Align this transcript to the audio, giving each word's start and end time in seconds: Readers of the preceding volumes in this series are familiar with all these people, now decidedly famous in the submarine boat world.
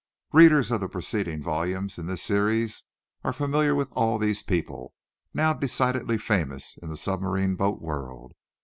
Readers 0.33 0.71
of 0.71 0.81
the 0.81 0.89
preceding 0.89 1.43
volumes 1.43 1.99
in 1.99 2.07
this 2.07 2.23
series 2.23 2.85
are 3.23 3.31
familiar 3.31 3.75
with 3.75 3.91
all 3.91 4.17
these 4.17 4.41
people, 4.41 4.95
now 5.31 5.53
decidedly 5.53 6.17
famous 6.17 6.75
in 6.81 6.89
the 6.89 6.97
submarine 6.97 7.55
boat 7.55 7.79
world. 7.79 8.33